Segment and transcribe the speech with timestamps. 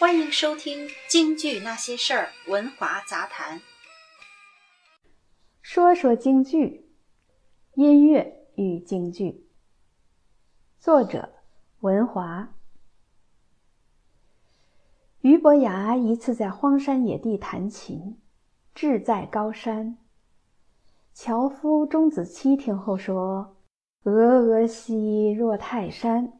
[0.00, 3.60] 欢迎收听《京剧那些事儿》文华杂谈。
[5.60, 6.88] 说说京剧，
[7.74, 9.46] 音乐与京剧。
[10.78, 11.28] 作者：
[11.80, 12.48] 文华。
[15.20, 18.18] 俞伯牙一次在荒山野地弹琴，
[18.74, 19.98] 志在高山。
[21.12, 23.54] 樵夫钟子期听后说
[24.04, 26.39] ：“峨峨兮若泰山。”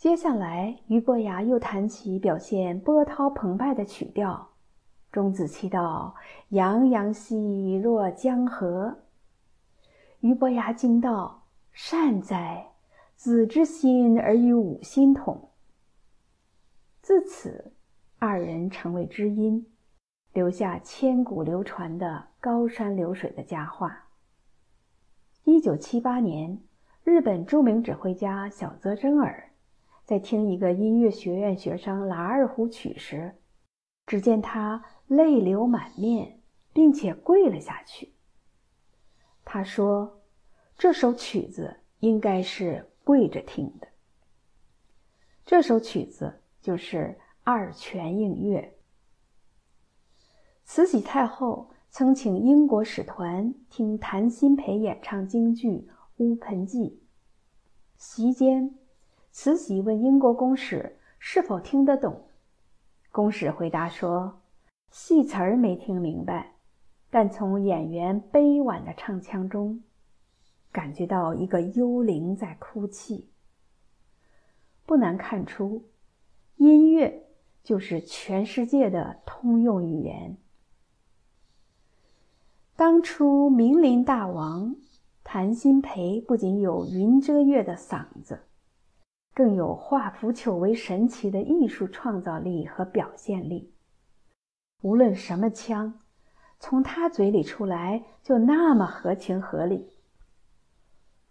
[0.00, 4.48] 接下来，俞伯牙又弹起表现波涛澎湃的曲调。
[5.12, 6.14] 钟子期道
[6.48, 8.96] ：“洋洋兮若江河。”
[10.20, 12.66] 俞伯牙惊道：“善哉！
[13.14, 15.50] 子之心而与吾心同。”
[17.02, 17.74] 自此，
[18.18, 19.66] 二人成为知音，
[20.32, 24.06] 留下千古流传的高山流水的佳话。
[25.44, 26.58] 一九七八年，
[27.04, 29.49] 日本著名指挥家小泽征尔。
[30.10, 33.36] 在听一个音乐学院学生拉二胡曲时，
[34.06, 36.40] 只见他泪流满面，
[36.72, 38.12] 并且跪了下去。
[39.44, 40.20] 他说
[40.76, 43.86] ：“这首曲子应该是跪着听的。”
[45.46, 46.96] 这首曲子就是
[47.44, 48.76] 《二泉映月》。
[50.64, 55.68] 慈禧太后曾请英国使团听谭鑫培演唱京剧
[56.16, 56.78] 《乌盆记》，
[57.96, 58.79] 席间。
[59.32, 62.20] 慈禧问英国公使是否听得懂，
[63.12, 64.40] 公使回答说
[64.90, 66.54] ：“戏词儿没听明白，
[67.10, 69.82] 但从演员悲婉的唱腔中，
[70.72, 73.28] 感觉到一个幽灵在哭泣。
[74.84, 75.84] 不难看出，
[76.56, 77.28] 音乐
[77.62, 80.36] 就是全世界的通用语言。
[82.74, 84.74] 当初名林大王
[85.22, 88.40] 谭鑫培不仅有云遮月的嗓子。”
[89.40, 93.72] 更有化腐朽为神奇的艺术创造力和表现力。
[94.82, 95.98] 无论什么腔，
[96.58, 99.96] 从他嘴里出来就那么合情合理，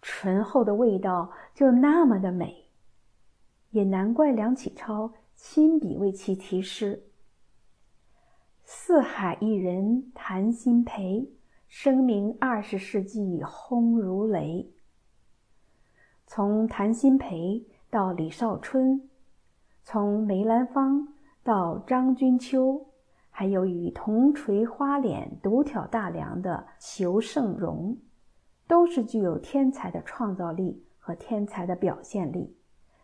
[0.01, 2.71] 醇厚的味道就那么的美，
[3.69, 7.03] 也难怪梁启超亲笔为其题诗
[8.65, 11.31] ：“四海一人谭鑫培，
[11.67, 14.73] 声名二十世纪轰如雷。”
[16.25, 17.67] 从谭鑫培。
[17.89, 19.09] 到李少春，
[19.83, 21.07] 从梅兰芳
[21.43, 22.85] 到张君秋，
[23.31, 27.97] 还有与铜锤花脸独挑大梁的裘盛戎，
[28.67, 32.55] 都是具有天才的创造力和天才的表现力，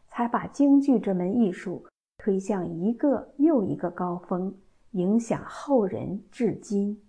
[0.08, 1.88] 才把京剧这门艺术
[2.20, 4.56] 推向一个又一个高峰，
[4.92, 7.02] 影响后人至今。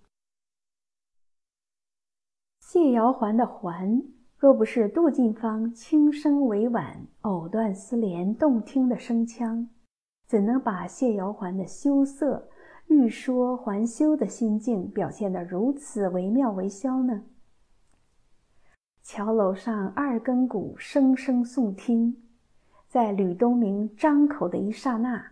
[2.58, 4.16] 谢瑶环的环。
[4.38, 9.66] 若不是杜近芳轻声委婉、藕断丝连、动听的声腔，
[10.26, 12.46] 怎能把谢瑶环的羞涩、
[12.86, 17.22] 欲说还休的心境表现得如此惟妙惟肖呢？
[19.02, 22.14] 桥楼上二更鼓声声送听，
[22.88, 25.25] 在吕东明张口的一刹那，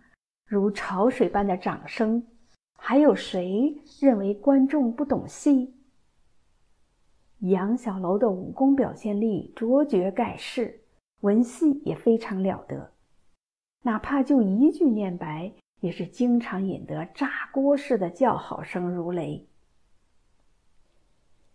[0.47, 2.25] 如潮水般的掌声，
[2.75, 5.74] 还有谁认为观众不懂戏？
[7.49, 10.81] 杨小楼的武功表现力卓绝盖世，
[11.21, 12.91] 文戏也非常了得，
[13.83, 19.47] 哪怕就一句念白，也是经常引得炸锅似的叫好声如雷。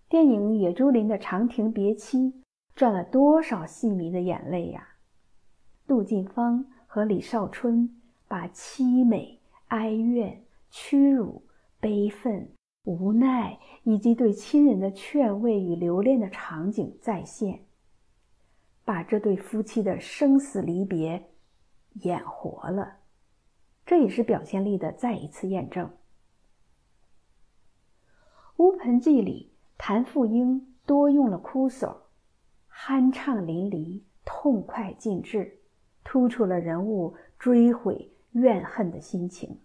[0.08, 2.42] 电影《野猪林》的长亭别妻
[2.74, 4.86] 赚了多少戏迷的眼泪呀！
[5.86, 11.42] 杜近芳和李少春把凄美、哀怨、屈辱、
[11.80, 12.48] 悲愤。
[12.84, 17.66] 无奈以及对亲人的劝慰与留恋的场景再现，
[18.84, 21.30] 把这对夫妻的生死离别
[22.02, 22.96] 演活了，
[23.84, 25.86] 这也是表现力的再一次验证。
[28.56, 31.94] 《乌盆记》里，谭富英多用了哭叟，
[32.72, 35.60] 酣畅淋漓，痛快尽致，
[36.02, 39.58] 突出了人物追悔怨恨的心情；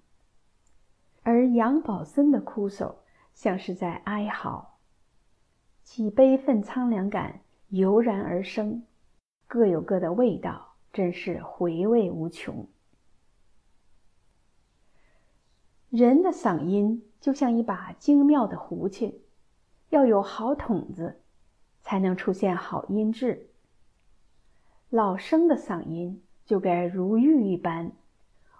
[1.23, 2.93] 而杨宝森的哭叟。
[3.35, 4.79] 像是在哀嚎，
[5.83, 8.83] 其悲愤苍凉感油然而生，
[9.45, 12.65] 各有各的味道，真是回味无穷。
[15.89, 19.21] 人的嗓音就像一把精妙的胡琴，
[19.89, 21.21] 要有好筒子，
[21.81, 23.49] 才能出现好音质。
[24.89, 27.91] 老生的嗓音就该如玉一般，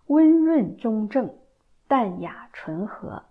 [0.08, 1.34] 温润中正，
[1.88, 3.24] 淡雅醇和。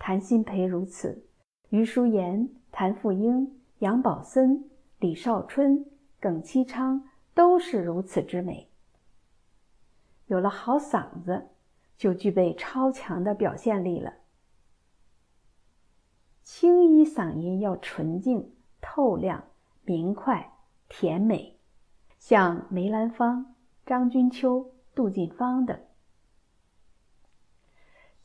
[0.00, 1.26] 谭鑫培如此，
[1.68, 5.84] 余淑妍、谭富英、杨宝森、李少春、
[6.18, 8.70] 耿其昌都是如此之美。
[10.26, 11.50] 有了好嗓子，
[11.98, 14.14] 就具备超强的表现力了。
[16.42, 19.44] 青衣嗓音要纯净、透亮、
[19.84, 20.54] 明快、
[20.88, 21.60] 甜美，
[22.18, 23.54] 像梅兰芳、
[23.84, 25.78] 张君秋、杜近芳等。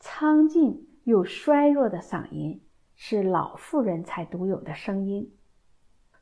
[0.00, 2.60] 苍劲又衰弱的嗓音
[2.96, 5.32] 是老妇人才独有的声音，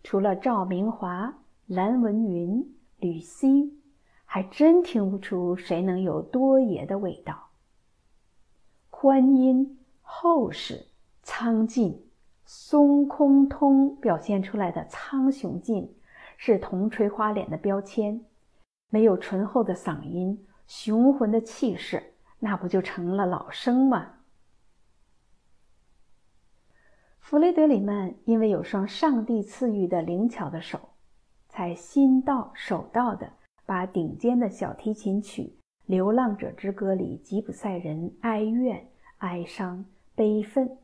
[0.03, 3.81] 除了赵明华、蓝文云、吕希。
[4.27, 7.51] 还真听不出谁能有多爷的味道。
[8.91, 10.89] 宽音、厚实、
[11.23, 12.05] 苍劲、
[12.45, 15.95] 松空通表现出来的苍雄劲，
[16.37, 18.21] 是铜锤花脸的标签。
[18.91, 22.03] 没有醇厚的嗓音、雄浑的气势，
[22.41, 24.14] 那不就成了老生吗？
[27.25, 30.79] 弗雷德里曼因为有双上帝赐予的灵巧的手，
[31.49, 33.32] 才心到手到的。
[33.65, 35.43] 把顶尖的小提琴曲
[35.87, 40.76] 《流浪者之歌》里吉普赛人哀怨、哀伤、悲愤，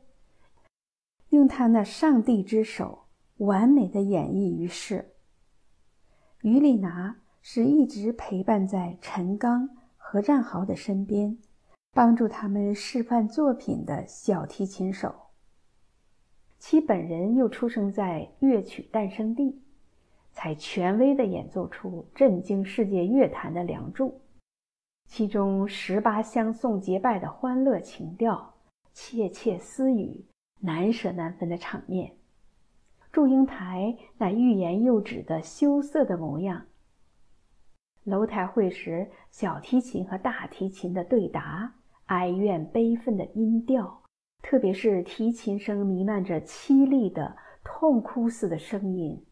[1.29, 3.03] 用他那上帝之手
[3.37, 5.13] 完美的演绎于世。
[6.41, 11.37] 于丽娜是一直陪伴在陈刚、何占豪的身边，
[11.93, 15.13] 帮助他们示范作品的小提琴手。
[16.61, 19.59] 其本人又出生在乐曲诞生地。
[20.31, 24.21] 才权威地演奏出震惊世界乐坛的梁祝，
[25.09, 28.53] 其中十八相送结拜的欢乐情调、
[28.93, 30.23] 窃窃私语、
[30.59, 32.13] 难舍难分的场面，
[33.11, 36.67] 祝英台那欲言又止的羞涩的模样，
[38.03, 41.73] 楼台会时小提琴和大提琴的对答、
[42.05, 44.00] 哀怨悲愤的音调，
[44.41, 49.25] 特别是提琴声弥漫着凄厉的痛哭似的声音。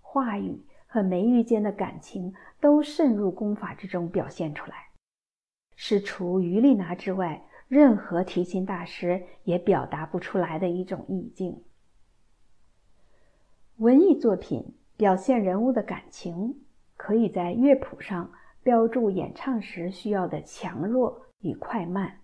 [0.00, 4.88] 话语和眉宇间的感情都渗入功法之中表现出来，
[5.76, 11.62] 是除于丽娜之外，任何提琴大师也表达不出来的一种意境。
[13.76, 16.62] 文艺作品表现人物的感情，
[16.96, 18.30] 可以在乐谱上
[18.62, 22.20] 标注演唱时需要的强弱与快慢；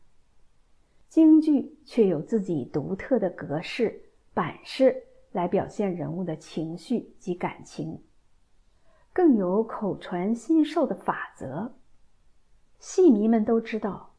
[1.08, 5.04] 京剧却有自己独特的格式版式。
[5.30, 8.02] 来表现人物的情绪及感情，
[9.12, 11.76] 更有口传心授的法则。
[12.78, 14.14] 戏迷们都知道，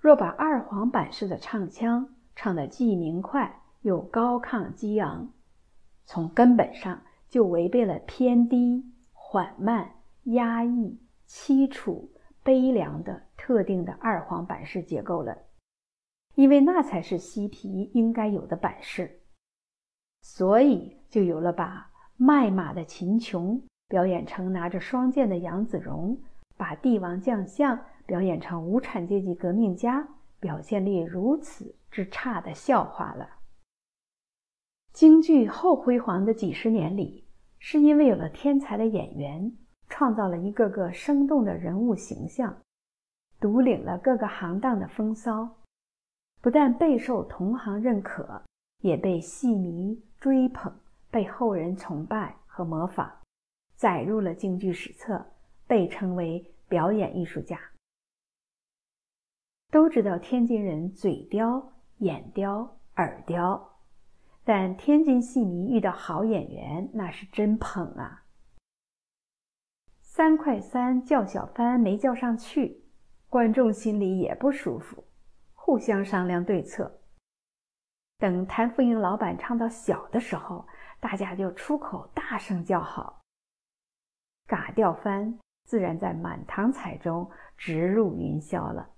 [0.00, 5.30] 若把二黄版式的唱腔唱得既明快又高亢激昂，
[6.06, 9.92] 从根本上就违背了偏低、缓慢、
[10.24, 10.98] 压抑、
[11.28, 12.10] 凄楚、
[12.42, 15.36] 悲凉的特定的二黄版式结构了，
[16.36, 19.20] 因为那才是西皮应该有的版式。
[20.22, 26.18] 所以就有了把卖马的秦琼表演成拿着双剑的杨子荣，
[26.56, 33.28] 把帝王将相表演成无产阶级革命家，表现力如此之差的笑话了。
[34.92, 37.24] 京剧后辉煌的几十年里，
[37.58, 39.52] 是因为有了天才的演员，
[39.88, 42.56] 创造了一个个生动的人物形象，
[43.38, 45.48] 独领了各个行当的风骚，
[46.46, 48.44] 不但备受同行认可，
[48.78, 50.00] 也被戏迷。
[50.20, 50.72] 追捧，
[51.10, 53.10] 被后人崇拜和模仿，
[53.74, 55.26] 载入了京剧史册，
[55.66, 57.58] 被称为表演艺术家。
[59.72, 63.80] 都知道天津人嘴刁、眼刁、耳刁，
[64.44, 68.22] 但天津戏迷遇到好演员，那是真捧啊！
[70.00, 72.84] 三块三叫小番没叫上去，
[73.28, 75.02] 观众心里也不舒服，
[75.66, 77.00] 互相商量对策。
[78.18, 80.64] 等谭富英老板唱到小的时候，
[81.00, 83.20] 大家就出口大声叫好。
[84.46, 88.90] 嘎调翻自然在满堂彩中直入云霄了。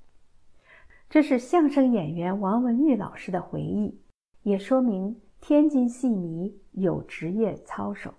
[1.09, 3.99] 这是相声演员王文玉老师的回忆，
[4.43, 8.13] 也说明天津戏迷有职业操守。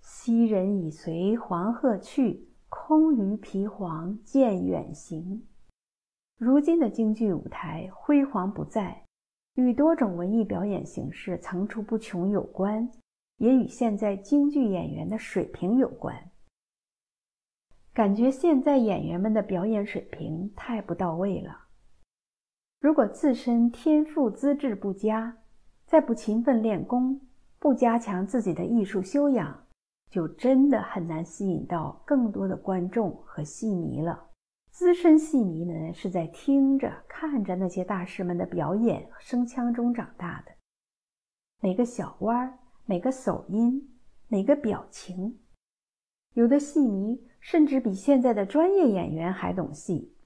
[0.00, 5.46] 昔人已随黄鹤去，空余皮黄渐远行。
[6.44, 9.04] 如今的京剧舞台辉煌不再，
[9.54, 12.90] 与多种文艺表演形式层出不穷有关，
[13.36, 16.12] 也与现在京剧演员的水平有关。
[17.92, 21.56] 感觉现在演员们的表演水平太不到位了。
[22.80, 25.36] 如果自身天赋资质不佳，
[25.86, 27.20] 再不勤奋练功，
[27.60, 29.64] 不加强自己的艺术修养，
[30.10, 34.30] 就真的很难吸引到更多的观众和戏迷了。
[34.72, 40.52] 资深戏迷们是在听着、看着那些大师们的表演声腔中长大的，
[41.60, 43.94] 每个小弯儿、每个手音、
[44.28, 45.38] 每个表情，
[46.32, 50.16] 有的戏迷甚至比现在的专业演员还懂戏，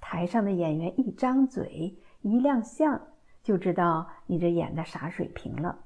[0.00, 2.98] 台上的演员一张嘴、一亮相，
[3.42, 5.84] 就知道你这演的啥水平了。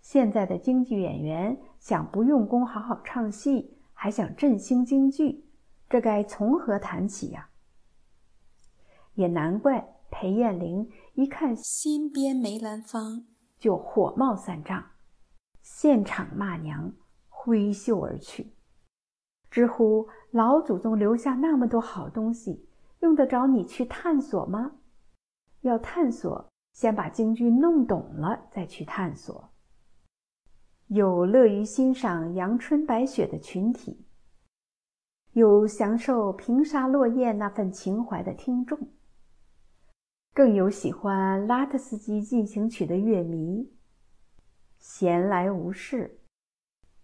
[0.00, 5.43] 现在的京剧演员想不用功好好唱戏，还想振兴京剧，
[5.94, 7.50] 这该从何谈起呀？
[9.14, 13.24] 也难怪裴艳玲一看新编梅兰芳，
[13.60, 14.86] 就火冒三丈，
[15.62, 16.92] 现场骂娘，
[17.28, 18.56] 挥袖而去。
[19.52, 24.72] 直呼老祖宗留下那么多好东西，用得着你去探索吗？
[25.60, 29.48] 要探索，先把京剧弄懂了再去探索。
[30.88, 34.03] 有乐于欣赏阳春白雪的群体，
[35.34, 38.78] 有享受平沙落雁那份情怀的听众，
[40.32, 43.68] 更有喜欢拉特斯基进行曲的乐迷。
[44.78, 46.20] 闲来无事，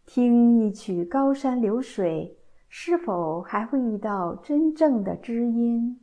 [0.06, 5.98] 听一曲《高山流水》，是否还会遇到真正的知音？